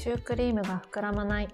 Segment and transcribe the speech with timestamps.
[0.00, 1.48] シュークリームが膨らまない。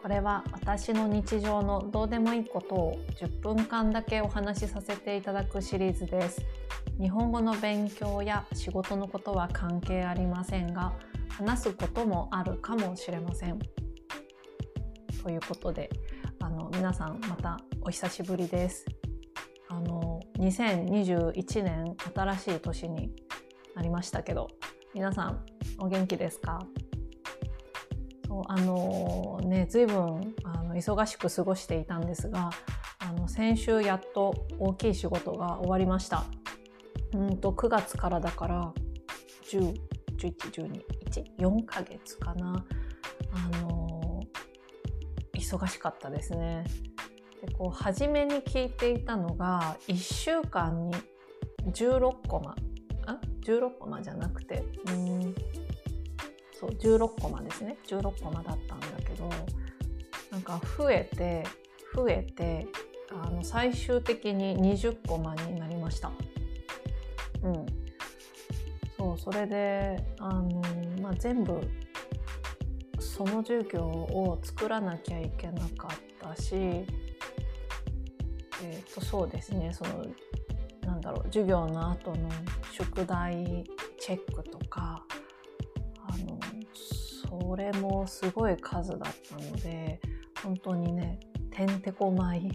[0.00, 6.40] これは私の日常のどうでもいいことを10分間だけお話しさせていただくシリーズです。
[6.98, 10.94] 日本語の勉強や仕事のことは関係ありませんが
[11.28, 13.58] 話すこともあるかもしれません。
[15.22, 15.90] ということで
[16.40, 18.86] あの皆さんまたお久しぶりです。
[19.68, 23.10] あの2021年新しい年に
[23.74, 24.48] なりましたけど
[24.94, 25.44] 皆さん
[25.78, 26.60] お元気ですか？
[28.28, 32.50] そうあのね随分あの忙しく過ごしていたんですが
[32.98, 36.24] あの先週やっと大きい仕事が終わりました。
[37.14, 38.74] うんと9月からだから
[40.18, 42.66] 10111214ヶ月かな。
[43.32, 44.20] あの
[45.34, 46.64] 忙しかったですね。
[47.40, 50.94] でこう初めに聞いていたのが1週間に
[51.72, 52.54] 16コマ
[53.06, 55.34] あ16コマじゃなくてうん
[56.58, 59.30] そう16コマですね16コマだったんだけど
[60.30, 61.44] なんか増えて
[61.94, 62.66] 増えて
[63.10, 66.10] あの最終的に20コマになりました。
[67.42, 67.66] うん、
[68.96, 70.62] そうそれであの、
[71.00, 71.60] まあ、全部
[72.98, 80.04] その授業を作らなきゃいけなかったし、えー、とそうですねその
[80.82, 82.28] なんだろう授業の後の
[82.72, 83.64] 宿題
[84.00, 85.04] チェックとか
[87.40, 90.00] それもすごい数だったので
[90.42, 91.20] 本当にね
[91.50, 92.50] てんてこまい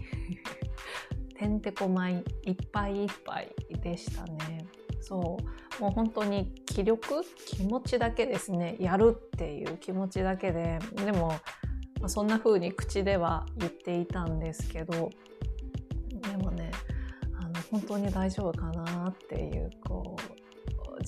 [1.36, 4.66] てんてこまいいっぱいいっぱいでしたね。
[5.00, 5.36] そ
[5.78, 5.82] う。
[5.82, 8.76] もう本当に気力気持ちだけですね。
[8.78, 10.78] やるっていう気持ちだけで。
[11.04, 11.34] でも、
[12.04, 15.10] まあ、そんな風に口では言っていたんですけど
[16.30, 16.70] でもね
[17.40, 20.23] あの本当に大丈夫かなっていうこう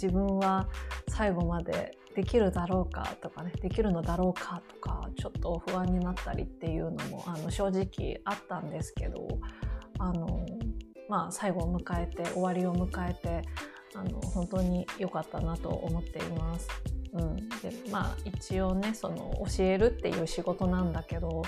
[0.01, 0.69] 自分は
[1.09, 9.27] 最後までできるだろうかとかねできるのだろうかとかちょっと不安になったりっていうのもあの正直あったんですけど
[9.99, 10.47] あの、
[11.09, 13.43] まあ、最後を迎えて終わりを迎えて
[13.95, 16.69] あの本当に良かったなと思っています。
[17.13, 21.43] うん、でまあ一応ねその教えるっていう仕事なんだけど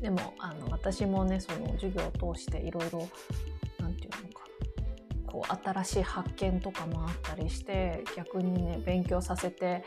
[0.00, 3.08] でもあの私もねその授業を通していろいろ
[5.38, 9.84] こう新しい発見とかもあったりして逆にね勉強させて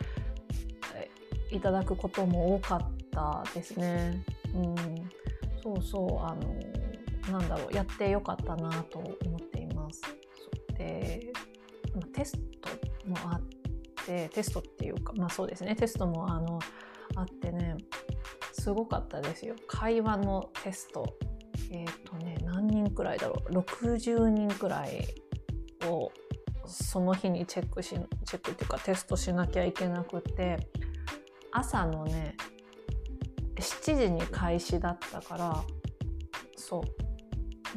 [1.52, 4.24] いただくことも多かったですね。
[4.56, 4.76] うん、
[5.62, 10.02] そうそうあのなんだろうやってよかったなと思っています。
[10.78, 11.34] で
[12.14, 12.70] テスト
[13.10, 13.42] もあっ
[14.06, 16.60] てテストっていうかまあそうですねテストもあの
[17.16, 17.76] あってね
[18.54, 19.56] すごかったですよ。
[19.68, 21.18] 会話のテスト
[21.72, 25.06] えっ、ー、とね何人くらいだろう？60人くらい
[26.72, 30.68] その日にチェックしチェックっていうかテストしなきゃいけなくて
[31.52, 32.36] 朝のね
[33.56, 35.64] 7時に開始だったから
[36.56, 36.84] そ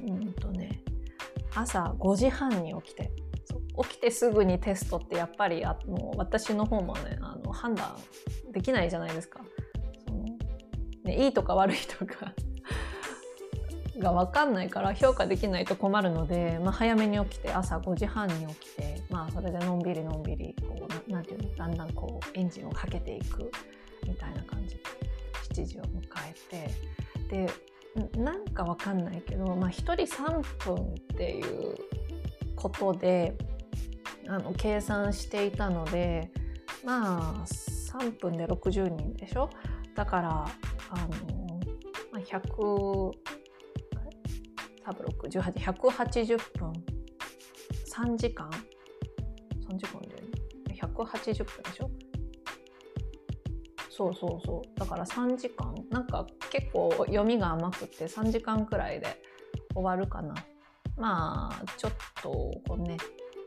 [0.00, 0.80] ううんとね
[1.54, 3.10] 朝5時半に起きて
[3.82, 7.96] 起きてすぐにテストってやっぱりあの私の方もねあの判断
[8.52, 9.40] できないじゃないですか。
[10.06, 10.24] その
[11.04, 12.32] ね、いいとか悪いとか
[13.98, 23.50] が分かんないから評価できないと困るので、まあ、早めに起きて朝5時半に起きて、まあ、それでのんびりのんびりこうななんていうのだんだんこうエンジンをかけていく
[24.06, 24.82] みたいな感じで
[25.52, 25.88] 7時を迎
[26.28, 26.74] えて。
[27.46, 27.52] で
[28.18, 31.76] なんか分かんないけど、まあ、1人3分っていう
[32.56, 33.36] ことで
[34.26, 36.28] あの計算していたので
[36.84, 39.48] まあ3分で60人でしょ？
[39.94, 40.44] だから
[40.90, 41.60] あの、
[44.84, 46.72] まあ、100 36180分。
[47.90, 48.50] 3時間
[49.68, 50.22] ？3時間で
[50.74, 51.90] 180分でしょ？
[53.88, 54.78] そうそうそう。
[54.78, 55.74] だから3時間。
[55.90, 59.22] なんか結構読みが甘くて3時間くらいで
[59.74, 60.34] 終わるかな。
[60.96, 61.92] まあちょっ
[62.22, 62.96] とこうね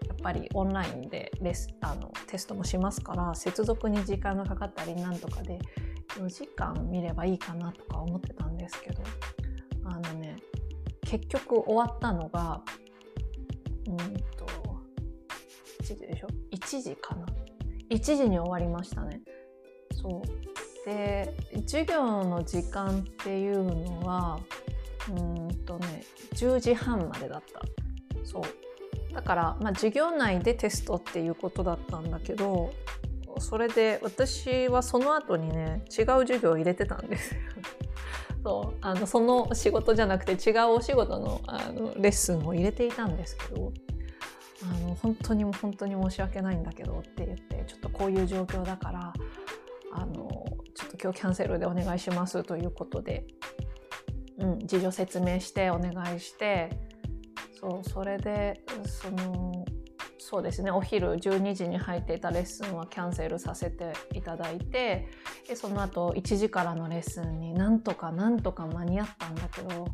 [0.07, 5.59] やっぱりオンラインでレスあのテストもしますから接続に時間がかかったりなんとかで
[6.17, 8.96] 4時間見ればいいかなとか思ってたんですけど。
[11.09, 12.61] 結局終わったのが
[13.87, 14.45] うんと
[15.81, 17.25] 1時でしょ？1時かな。
[17.89, 19.21] 1時に終わりましたね。
[19.93, 20.21] そう。
[20.85, 21.33] で
[21.65, 24.39] 授業の時間っていうのは
[25.09, 27.61] うんとね10時半までだった。
[28.25, 29.13] そう。
[29.13, 32.71] だから、まあ、授業内でテストっていうことだったんだけど
[33.39, 37.39] それで私はその後にね違う授業を入れてたんですよ。
[38.47, 43.73] そうあのその仕事じゃなくて違うお仕事のあのレッスンを入れていたんですけど
[44.63, 49.13] あの本当に本当に申し訳ないんだけどって言ってちょっとこういう状況だから
[49.91, 50.45] あの
[50.75, 53.25] ちょっと今日キャンセルでお願いしますということで、
[54.37, 56.69] うん、事情説明してお願いして
[57.59, 59.65] そうそれでその
[60.19, 60.71] そうですね。
[60.71, 65.07] お昼12時に入っていたレッスンはキャンセルさせていただいて
[65.47, 69.87] でその後1時からのレッスンになんとかなんとか間に合ったんだけど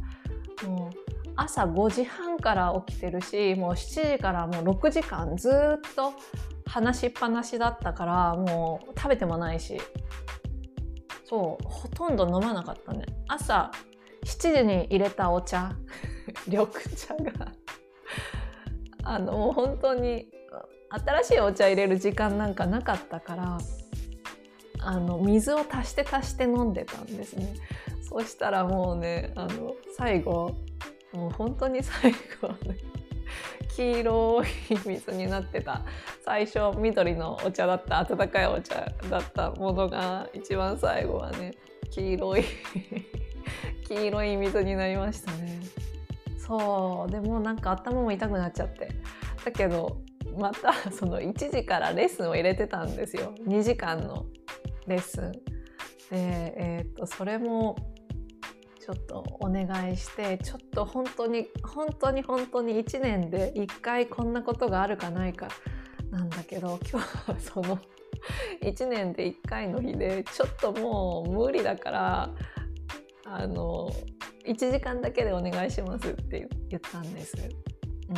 [0.67, 6.13] もう朝5時半から起きてるしもう7時からもう6時間ずっと
[6.65, 9.79] 話しっぱなしだったからもう食べてもないし
[11.25, 13.05] そうほとんど飲まなかったね。
[13.27, 13.71] 朝
[14.25, 15.73] 7時に入れたお茶
[16.47, 17.51] 緑茶が
[19.03, 20.27] あのもう本当に
[20.89, 23.57] 新しいお茶入れる時間なんかなかったから
[24.79, 27.53] あの水を足して足して飲んでたんですね。
[28.01, 30.55] そしたらもうねあの最後
[31.13, 32.77] もう本当に最後はね
[33.75, 34.45] 黄色い
[34.85, 35.81] 水になってた
[36.23, 41.55] 最初緑のお茶だった温かいお茶だったものが一番最後はね
[41.89, 42.43] 黄色い
[43.87, 45.59] 黄色い水になりましたね。
[46.45, 47.11] そう。
[47.11, 48.89] でもなんか頭も痛くなっちゃって。
[49.43, 50.01] だけど
[50.37, 53.33] また その1時からレッスンを入れてたんですよ。
[53.47, 54.25] 2時間の
[54.87, 55.31] レッスン。
[55.31, 55.39] で
[56.11, 57.75] えー、っとそれも
[58.79, 65.47] ちょっとお願いしてちょっと本当に本当に本当に1年で1回こんなことがあるかないか
[66.11, 67.79] なんだけど今日は その
[68.61, 72.29] 1年で1回の日でちょっともう無理だから
[73.25, 73.89] あの
[74.45, 77.35] 1時間だけでお願いしますって言ったんです。
[78.09, 78.13] う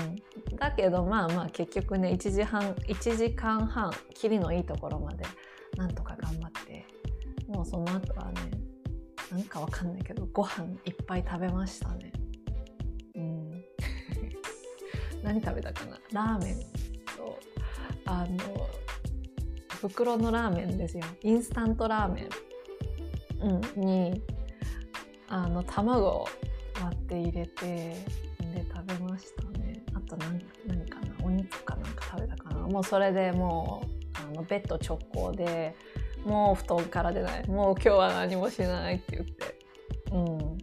[0.54, 5.24] ん、だけどまあまあ結局ね1時半1時間半きりのいいところまで
[5.78, 6.86] なんとか頑張って
[7.48, 8.52] もうその後はね
[9.32, 12.12] なんかわかんないけどご飯いっぱい食べましたね。
[13.16, 13.52] うん。
[15.24, 16.00] 何食べたかな？
[16.12, 16.56] ラーメン
[17.16, 17.40] と
[18.06, 18.70] あの
[19.82, 21.04] 袋のラーメンですよ。
[21.22, 22.28] インスタントラーメ
[23.42, 24.22] ン、うん、に
[25.28, 26.28] あの卵を
[26.82, 29.84] 割って入れてで食べましたね。
[29.94, 31.26] あと何何かな？
[31.26, 32.60] お肉かなんか食べたかな？
[32.62, 35.76] もうそれでもうあのベッド直行で
[36.26, 37.48] もう布団から出ない。
[37.50, 39.60] もう今日は何もしないって言って。
[40.12, 40.58] うん。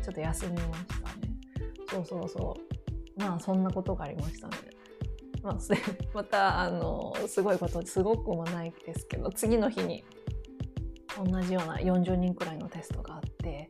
[0.00, 0.62] ちょっと休みまし
[1.02, 1.34] たね。
[1.90, 2.56] そうそうそ
[3.16, 3.20] う。
[3.20, 4.54] まあそんなことがありましたね。
[5.42, 5.56] まあ、
[6.12, 10.04] またあのすごいことすごくもないですけど次の日に
[11.24, 13.68] 同じような40人くらいのテストがあって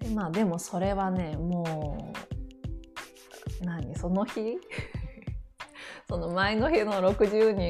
[0.00, 2.12] でまあでもそれはねも
[3.62, 4.58] う何その日？
[6.08, 7.62] その前の日の60人、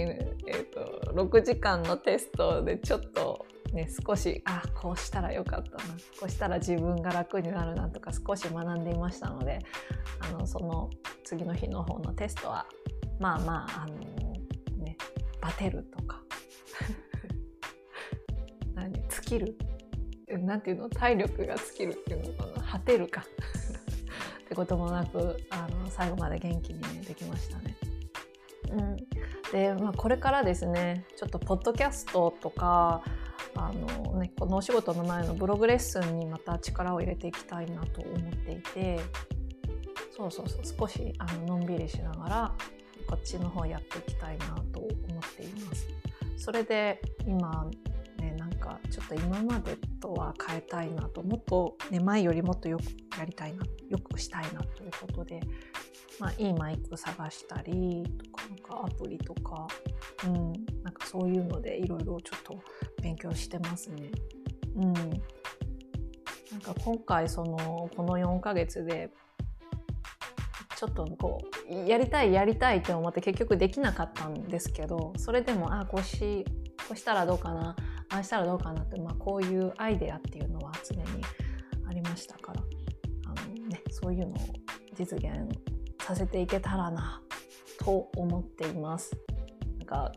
[0.47, 5.79] えーと、6時間のテストでちょっとね少しあこうしたらよかったな
[6.21, 9.59] こうしたら自分が楽になるなとか少し学んでいましたので
[10.21, 10.89] あのその
[11.25, 12.67] 次の日の方のテストは
[13.19, 13.95] まあまああの
[14.85, 14.97] ね
[15.41, 16.23] バテるとか。
[19.23, 19.59] 尽きる
[20.41, 20.89] なんていうの？
[20.89, 22.67] 体力が尽きるっていうのかな？
[22.67, 23.25] 果てるか。
[24.45, 27.77] ってこともなくあの最後まで元気に、ね、できましたね。
[28.71, 28.97] うん、
[29.53, 33.03] で、まあ、これからですねちょっとポッドキャストとか
[33.55, 39.01] あの、ね、このお仕事の前のブログレッスンにまた力を入れていきたいなと思っていて
[40.17, 42.55] そうそうそう少しあののんびりしながら
[43.07, 44.93] こっちの方やっていきたいなと思っ
[45.37, 45.89] ています。
[46.37, 47.71] それで今
[48.69, 52.85] かちょっと今までとは変えたいなともっと、ね、前よりもっとよく
[53.19, 55.41] やりたいなよくしたいなということで
[56.21, 59.69] まあ、いいマイク探したりとかなんかアプリとか、
[60.27, 62.61] うん、なんかそういうのでいろいろちょっと
[63.01, 64.11] 勉強してますね。
[64.75, 65.01] うん、なん
[66.61, 69.11] か今回そのこの4ヶ月で
[70.77, 76.45] ちょっとこうやりたいやりたいって思って結局できなかったんですけどそれでもあこうし
[76.89, 77.77] こうしたらどうかな
[78.11, 81.03] ああしたらどうかなって、まあ、こういうアイデアっていうのは常に
[81.89, 82.63] ありましたから
[83.27, 84.39] あの、ね、そういうのを
[84.97, 85.31] 実現
[86.01, 87.21] させていけたらな
[87.79, 89.17] と思っています。
[89.79, 90.13] なんか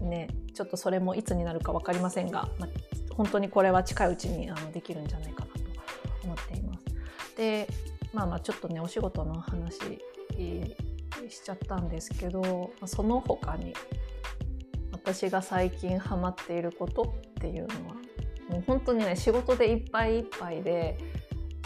[0.00, 2.68] ねちょっとそれもいつになるか分かりませんが、まあ、
[3.14, 5.60] 本当にこれは近いうちにあのできるんじゃないかなと
[6.24, 6.84] 思っています。
[7.36, 7.68] で
[8.12, 9.78] まあまあちょっとねお仕事の話
[11.28, 13.74] しちゃったんですけどその他に
[14.92, 17.94] 私が最近ハマっていることっていうのは。
[18.48, 20.98] もう本当にね仕事でいっぱいいっぱいで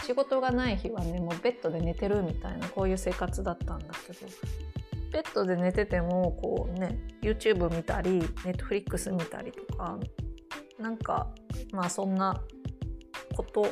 [0.05, 4.19] 仕事がない日はねもうベッドで寝てるみたいなこういう生活だったんだけど。
[5.11, 9.97] ベッドで寝ててもこうね YouTube 見たり Netflix 見たりとか
[10.77, 11.27] なんか
[11.71, 12.39] まあそんな
[13.35, 13.65] こと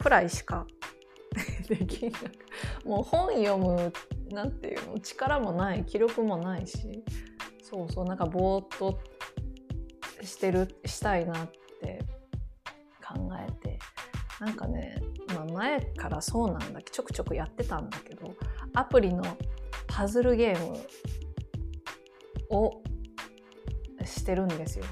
[0.00, 0.68] くらいしか
[1.68, 2.24] できなく
[2.84, 3.92] もう本読む
[4.30, 7.02] なんていうの力もない気力もないし
[7.60, 9.00] そうそうなんかぼーっと
[10.26, 11.50] してるしたいなっ
[11.80, 12.04] て
[13.06, 13.78] 考えて
[14.40, 15.00] なんかね、
[15.34, 18.34] まあ、前からそうなんだけどちょくちょくやってたんだけど
[18.74, 19.22] アプリの
[19.86, 20.78] パズルゲーム
[22.50, 22.82] を
[24.04, 24.84] してるんですよ。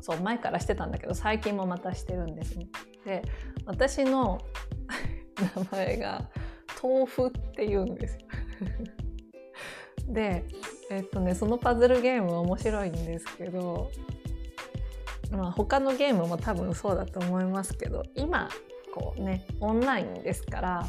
[0.00, 2.68] そう前からしてたんだけど最近もまたしてるんですね。
[3.04, 3.22] で
[3.64, 4.40] 私の
[5.56, 6.28] 名前が
[6.82, 8.20] 豆腐って言うんですよ。
[10.08, 10.44] で
[10.90, 13.90] えっとねそのパズルゲーム面白いんですけど
[15.34, 18.48] まあ他のゲームも多分そうだと思いますけど今
[18.92, 20.86] こうねオンラインですから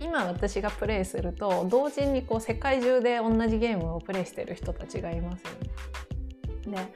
[0.00, 5.50] 今私がプレイすると同時にこう世界中で同じゲームをプレイしてる人たちがいますよ
[6.70, 6.92] ね。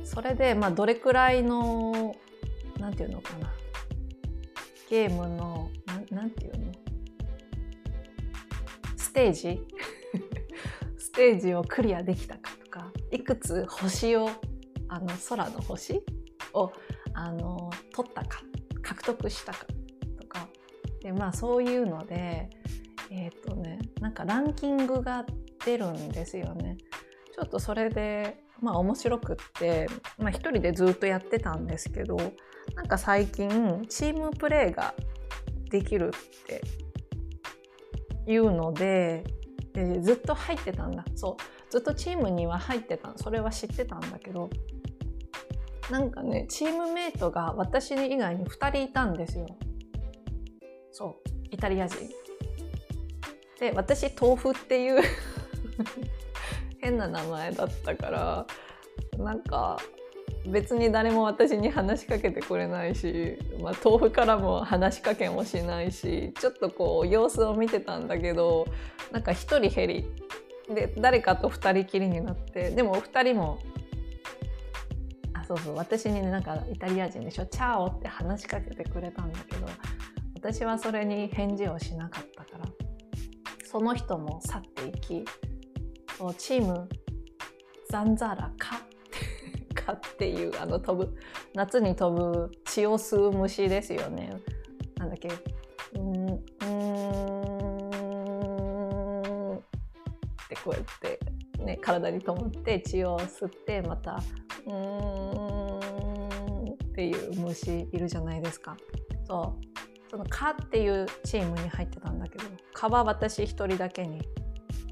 [0.00, 2.14] でそれでまあどれくらいの
[2.78, 3.52] 何て言うのかな。
[4.90, 5.70] ゲームの
[6.10, 6.72] 何て言うの。
[8.96, 9.66] ステージ？
[10.98, 14.30] ステージをクリアできたかとかいくつ星を
[14.92, 16.02] あの空の星？
[16.52, 16.70] を
[17.14, 18.42] あの取ったか
[18.82, 19.66] 獲得したか
[20.20, 20.46] とか。
[21.00, 22.50] でまあそういうので
[23.10, 25.24] えっ、ー、とねなんかランキングが
[25.64, 26.76] 出るんですよね。
[27.34, 32.16] ちょっとそれでまあ面白くって、まあ、一人でずっとやってたんですけど
[32.74, 34.94] なんか最近チームプレーが
[35.70, 36.62] できるって
[38.30, 39.24] いうので
[39.72, 41.02] でずっと入ってたんだ。
[41.14, 41.61] そう。
[41.72, 44.50] ずっとチームには入ってたそれは知ってたんだけど
[45.90, 49.46] なんかねチームメイトが私以外に2人いたんですよ。
[50.90, 51.96] そうイタリア人
[53.58, 55.00] で私豆腐っていう
[56.76, 58.46] 変な名前だったから
[59.16, 59.80] なんか
[60.46, 68.66] 別に誰も私に話しかけてくれないし、まあ、豆腐からも話しかけもしないしちょっとこう様子を見てたんだけど
[69.10, 70.10] なんか1人減り
[70.68, 73.58] で誰かと2人きりになってでもお二人も
[75.34, 79.66] あそうそう私にねなんかイタリア人でしょ「チャオ」って話しかけてくれたんだけど
[80.34, 82.64] 私はそれに返事をしなかったから
[83.64, 85.24] その人も去っていき
[86.38, 86.88] チーム
[87.90, 88.80] ザンザラカ
[89.74, 91.16] カ っていうあの飛ぶ
[91.54, 94.30] 夏に飛ぶ血を吸う虫ですよね。
[94.96, 95.28] なんだっけ？
[95.98, 96.44] うん
[100.64, 101.18] こうやって
[101.62, 104.22] ね体に止まって血を吸ってまた
[104.66, 105.78] うん
[106.72, 108.76] っていう虫いるじゃないですか。
[109.26, 109.64] そう
[110.10, 114.20] その「か」っていうチームに入ってたんだけど「か」は私一人だけに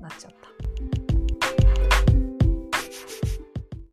[0.00, 0.39] なっちゃった。